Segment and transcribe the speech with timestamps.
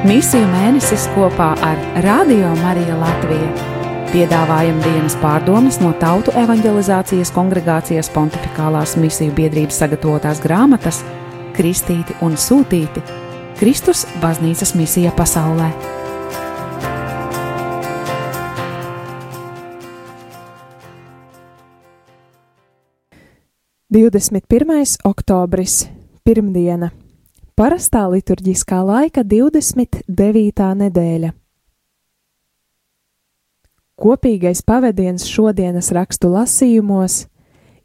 [0.00, 3.48] Misiju mēnesis kopā ar Radio Mariju Latviju.
[4.08, 11.02] Piedāvājam dienas pārdomas no Tautu evanģelizācijas kongregācijas pontificālās misiju biedrības sagatavotās grāmatas
[11.52, 13.02] Kristīti un Sūtīti-
[13.60, 15.68] Kristus baznīcas misija pasaulē.
[23.92, 24.96] 21.
[25.04, 25.88] oktobris,
[26.24, 26.90] pirmdiena,
[27.60, 30.68] parastā liturģiskā laika 29.
[30.80, 31.30] nedēļa.
[34.00, 37.26] Kopīgais pavadiens šodienas rakstu lasījumos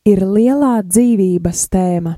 [0.08, 2.14] ir lielā dzīvības tēma.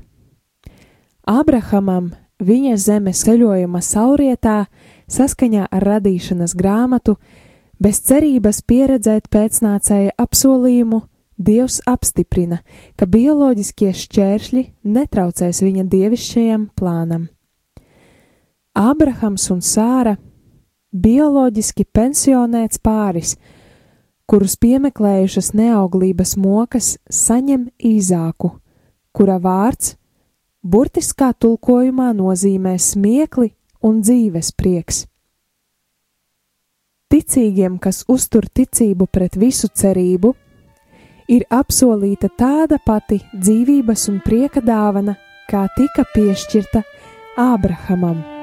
[1.26, 4.68] Abrahamam viņa zemes ceļojuma saurietā
[5.10, 7.16] saskaņā ar radīšanas grāmatu,
[7.82, 11.00] bez cerības pieredzēt pēcnācēja apsolījumu
[11.38, 12.60] Dievs apstiprina,
[12.98, 14.64] ka bioloģiskie šķēršļi
[14.94, 17.26] netraucēs viņa dievišķajam plānam.
[18.78, 20.14] Ābrahams un Sāra-
[21.04, 23.34] bioloģiski pensionēts pāris,
[24.30, 28.52] kurus piemeklējušas neauglības mokas saņem īzāku,
[29.12, 29.96] kura vārds
[30.62, 33.50] burtiskā tulkojumā nozīmē smiekli
[33.82, 35.06] un dzīves prieks.
[37.10, 40.34] Ticīgiem, kas uztur ticību pret visu cerību,
[41.28, 45.16] ir apsolīta tāda pati dzīvības un prieka dāvana,
[45.50, 46.84] kā tika piešķirta
[47.38, 48.37] Ābrahamam.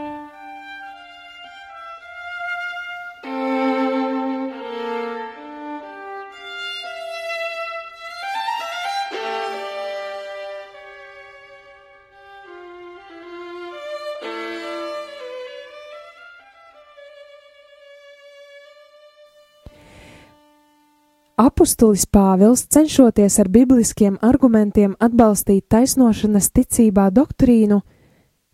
[21.35, 27.81] Apostulis Pāvils, cenšoties ar bibliskiem argumentiem atbalstīt taisnošanas ticībā doktrīnu,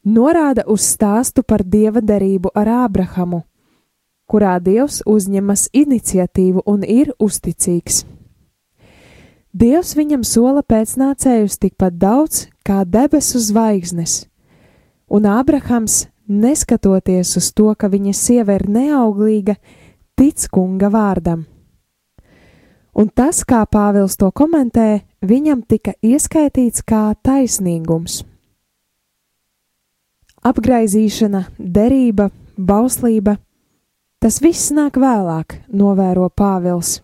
[0.10, 3.44] norāda uz stāstu par dieva derību ar Ābrahamu,
[4.26, 8.02] kurā Dievs uzņemas iniciatīvu un ir uzticīgs.
[9.54, 14.26] Dievs viņam sola pēcnācējus tikpat daudz kā debesu zvaigznes,
[15.06, 19.60] un Ābrahams, neskatoties uz to, ka viņa sieva ir neauglīga,
[20.18, 21.51] tic kunga vārdam
[22.94, 28.24] un tas, kā Pāvils to komentē, viņam tika ieskaitīts kā taisnīgums.
[30.42, 33.38] Apgraizīšana, derība, bauslība-
[34.22, 37.02] tas viss nāk vēlāk, novēro Pāvils.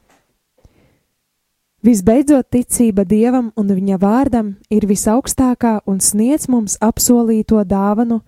[1.84, 8.22] Visbeidzot, ticība dievam un viņa vārdam ir visaugstākā un sniedz mums apsolīto dāvanu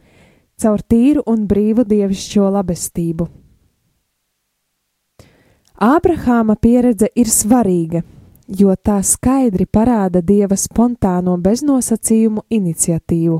[0.55, 3.38] caur tīru un brīvu dievišķo labestību.
[5.79, 8.01] Ābrahāma pieredze ir svarīga,
[8.51, 13.37] jo tā skaidri parāda dieva spontāno beznosacījumu iniciatīvu,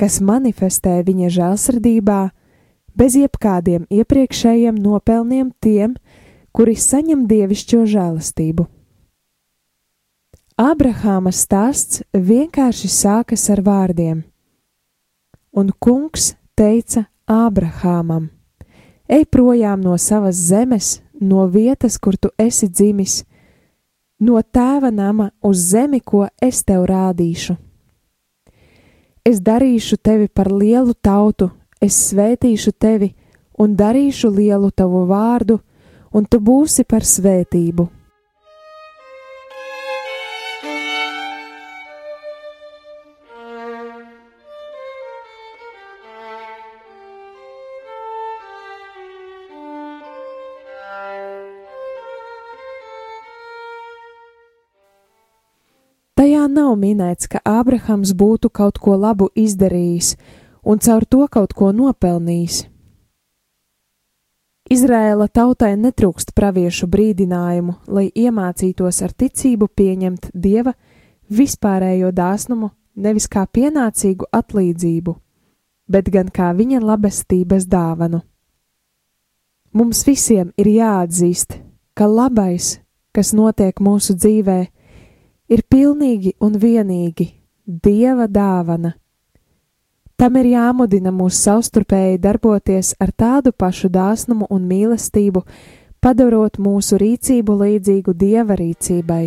[0.00, 2.20] kas manifestē viņa žēlsirdībā,
[2.96, 5.98] bez jebkādiem iepriekšējiem nopelniem tiem,
[6.56, 8.64] kuri saņem dievišķo žēlastību.
[10.56, 14.22] Ābrahāma stāsts vienkārši sākas ar vārdiem,
[15.52, 18.30] un kungs teica Ābrahāmam:
[19.04, 23.24] Ej projām no savas zemes, no vietas, kur tu esi dzimis,
[24.20, 27.56] no tēva nama uz zemi, ko es tev rādīšu.
[29.26, 31.50] Es darīšu tevi par lielu tautu,
[31.82, 33.12] es svētīšu tevi
[33.58, 35.58] un darīšu lielu tavu vārdu,
[36.12, 37.88] un tu būsi par svētību.
[56.56, 60.14] Nav minēts, ka Ābrahams būtu kaut ko labu izdarījis
[60.66, 62.64] un caur to kaut ko nopelnījis.
[64.66, 70.72] Izrēla tautai netrūkst praviešu brīdinājumu, lai iemācītos ar ticību pieņemt dieva
[71.30, 75.14] vispārējo dāsnumu nevis kā pienācīgu atlīdzību,
[75.86, 78.24] bet gan kā viņa labestības dāvanu.
[79.76, 81.60] Mums visiem ir jāatzīst,
[81.94, 82.80] ka labais,
[83.14, 84.72] kas notiek mūsu dzīvēm,
[85.48, 87.32] ir pilnīgi un vienīgi
[87.66, 88.92] Dieva dāvana.
[90.16, 95.42] Tam ir jāmudina mūs savstarpēji darboties ar tādu pašu dāsnumu un mīlestību,
[96.00, 99.24] padarot mūsu rīcību līdzīgu Dieva rīcībai.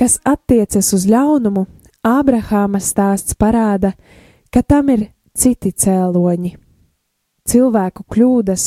[0.00, 1.66] Kas attiecas uz ļaunumu,
[2.00, 3.90] Ābrahāma stāsts parāda,
[4.48, 6.54] ka tam ir citi cēloņi.
[7.44, 8.64] Cilvēku kļūdas,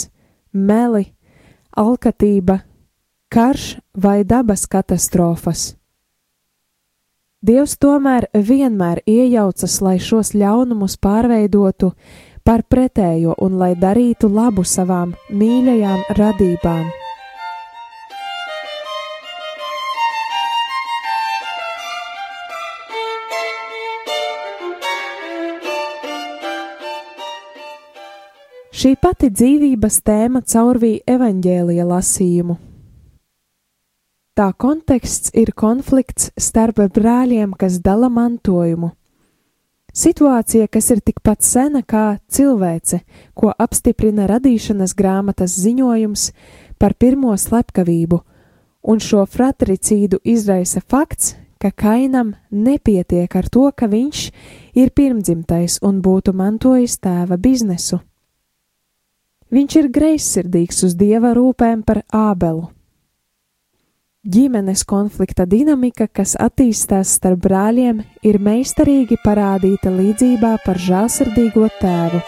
[0.54, 1.08] meli,
[1.74, 2.60] alkatība,
[3.34, 5.72] karš vai dabas katastrofas.
[7.42, 11.96] Dievs tomēr vienmēr iejaucas, lai šos ļaunumus pārveidotu
[12.46, 17.03] par pretējo un lai darītu labu savām mīļajām radībām.
[28.74, 32.56] Šī pati dzīvības tēma caurvīja evaņģēlija lasījumu.
[34.34, 38.90] Tā konteksts ir konflikts starp brāļiem, kas dala mantojumu.
[39.94, 43.04] Situācija, kas ir tikpat sena kā cilvēce,
[43.38, 46.24] ko apstiprina radīšanas grāmatas ziņojums
[46.82, 48.18] par pirmo slepkavību,
[48.90, 54.24] un šo fratricīdu izraisa fakts, ka Kainam nepietiek ar to, ka viņš
[54.82, 58.02] ir pirmdzimtais un būtu mantojis tēva biznesu.
[59.54, 62.72] Viņš ir greizsirdīgs uz dieva rūpēm par ābelu
[64.24, 72.22] Ģimenes konflikta dinamika, kas attīstās starp brāļiem, ir meistarīgi parādīta līdzībā par žēlsirdīgo tēvu.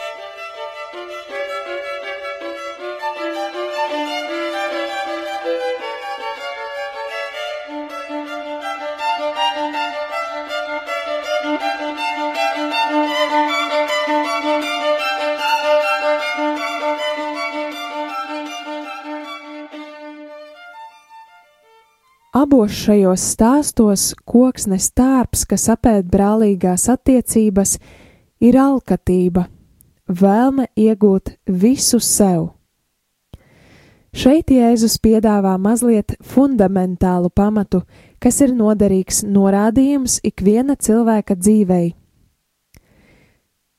[22.45, 27.71] Abos šajos stāstos koksnes tārps, kas apēd brālīgās attiecības,
[28.37, 29.47] ir alkatība,
[30.05, 32.51] vēlme iegūt visu sev.
[34.13, 37.81] Šeit Jēzus piedāvā mazliet fundamentālu pamatu,
[38.21, 41.95] kas ir noderīgs norādījums ikviena cilvēka dzīvei.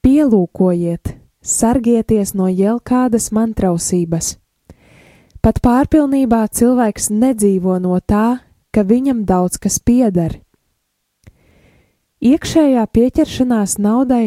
[0.02, 4.32] Pielūkojiet, sargieties no jebkādas mantrausības.
[5.38, 8.40] Pat pārpilnībā cilvēks nedzīvo no tā,
[8.76, 10.34] ka viņam daudz kas pieder.
[12.20, 14.26] Iekšējā pieķeršanās naudai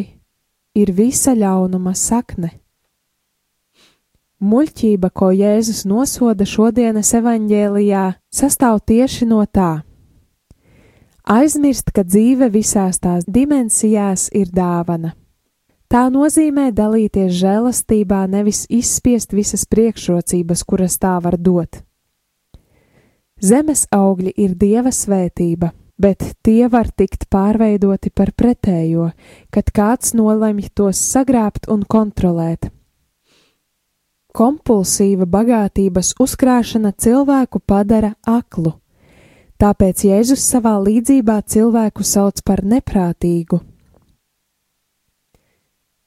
[0.74, 2.56] ir visa ļaunuma sakne.
[4.42, 8.04] Muļķība, ko Jēzus nosoda šodienas evaņģēlijā,
[8.34, 9.84] sastāv tieši no tā.
[11.30, 15.12] Aizmirst, ka dzīve visās tās dimensijās ir dāvana.
[15.90, 21.84] Tā nozīmē dalīties žēlastībā, nevis izspiest visas priekšrocības, kuras tā var dot.
[23.40, 29.14] Zemes augļi ir dieva svētība, bet tie var tikt pārveidoti par pretējo,
[29.48, 32.68] kad kāds nolemj tos sagrābt un kontrolēt.
[34.36, 38.76] Kompulsīva bagātības uzkrāšana cilvēku padara aklu,
[39.60, 43.64] tāpēc Jēzus savā līdzībā cilvēku sauc par neprātīgu.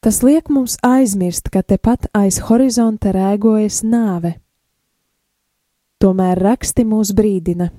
[0.05, 4.37] Tas liek mums aizmirst, ka tepat aiz horizonta rēgojas nāve
[6.03, 7.71] tomēr raksti mūs brīdina.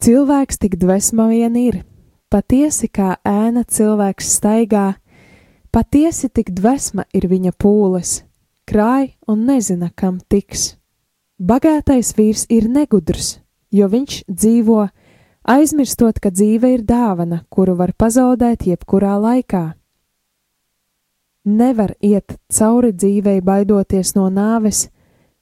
[0.00, 1.82] Cilvēks tik dvēsma vien ir,
[2.32, 4.84] patiesi kā ēna cilvēks staigā,
[5.74, 8.12] patiesi tik dvēsma ir viņa pūles,
[8.64, 10.76] krāj un nezina, kam tiks.
[11.40, 13.40] Bagātais vīrs ir negudrs,
[13.72, 14.86] jo viņš dzīvo,
[15.44, 19.64] aizmirstot, ka dzīve ir dāvana, kuru var pazaudēt jebkurā laikā.
[21.44, 24.86] Nevar iet cauri dzīvei baidoties no nāves,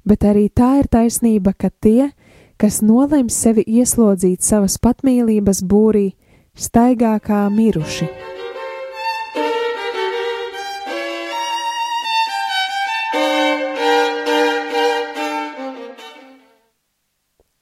[0.09, 2.11] bet arī tā ir taisnība, ka tie,
[2.57, 6.09] kas nolemj sevi ieslodzīt savas patmīlības būrī,
[6.57, 8.09] staigā kā miruši.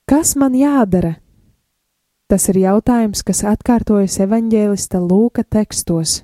[0.07, 1.17] Kas man jādara?
[2.31, 6.23] Tas ir jautājums, kas atkārtojas evaņģēlista Lūka tekstos.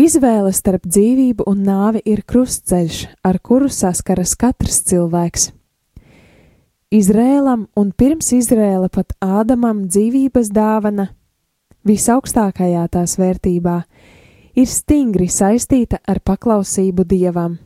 [0.00, 5.50] Izvēle starp dzīvību un nāvi ir krustceļš, ar kuru saskaras katrs cilvēks.
[6.94, 11.10] Izrēlam un pirms Izrēla pat Ādamam dzīvības dāvana,
[11.84, 13.76] visaugstākajā tās vērtībā,
[14.56, 17.58] ir stingri saistīta ar paklausību dievam.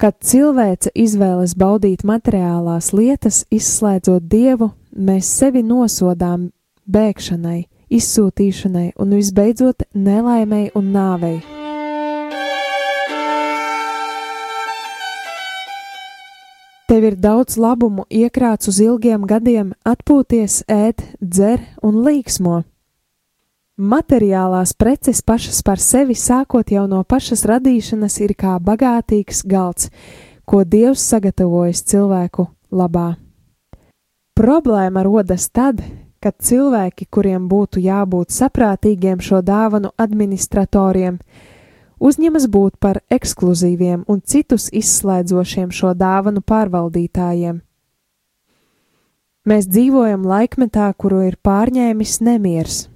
[0.00, 6.52] Kad cilvēce izvēlas baudīt materiālās lietas, izslēdzot dievu, mēs sevi nosodām
[6.88, 11.38] bēgšanai izsūtīšanai un visbeidzot nelaimei un nāvei.
[16.88, 22.62] Tev ir daudz labumu iekrāts uz ilgiem gadiem, atpūties, ēd, dzer un līksmo.
[23.78, 29.90] Materiālās preces pašas par sevi, sākot jau no pašas radīšanas, ir kā bagātīgs galds,
[30.48, 33.18] ko Dievs sagatavojas cilvēku labā.
[34.32, 35.84] Problēma rodas tad,
[36.22, 41.18] kad cilvēki, kuriem būtu jābūt saprātīgiem šo dāvanu administratoriem,
[41.98, 47.62] uzņemas būt par ekskluzīviem un citus izslēdzošiem šo dāvanu pārvaldītājiem.
[49.48, 52.86] Mēs dzīvojam laikmetā, kuru ir pārņēmis nemiers.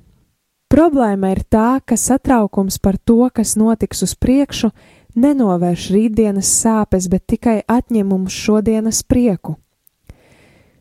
[0.72, 4.70] Problēma ir tā, ka satraukums par to, kas notiks uz priekšu,
[5.16, 9.58] nenovērš rītdienas sāpes, bet tikai atņem mums šodienas prieku.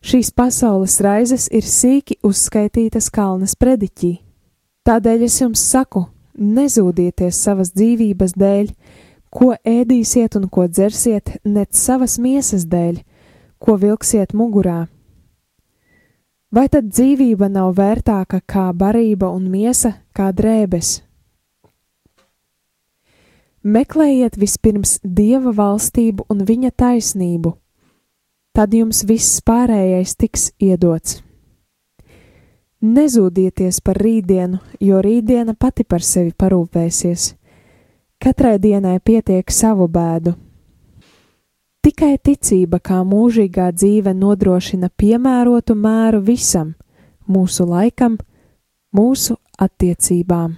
[0.01, 4.15] Šīs pasaules raizes ir sīki uzskaitītas kalnas prediķī.
[4.81, 8.71] Tādēļ es jums saku, nezūdieties savas dzīvības dēļ,
[9.29, 12.97] ko ēdīsiet un ko dzersiet, nec savas miesas dēļ,
[13.61, 14.87] ko vilksiet mugurā.
[16.51, 20.97] Vai tad dzīvība nav vērtāka kā barība un miesa kā drēbes?
[23.61, 27.53] Meklējiet vispirms dieva valstību un viņa taisnību,
[28.55, 31.21] tad jums viss pārējais tiks iedots.
[32.81, 37.35] Nezūdieties par rītdienu, jo rītdiena pati par sevi parūpēsies.
[38.21, 40.33] Katrai dienai pietiek savu bēdu.
[41.81, 46.75] Tikai ticība kā mūžīgā dzīve nodrošina piemērotu mēru visam,
[47.25, 48.17] mūsu laikam,
[48.93, 50.57] mūsu attiecībām.